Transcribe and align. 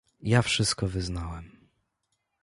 "Ja 0.21 0.41
wszystko 0.41 0.87
wyznałem." 0.87 1.69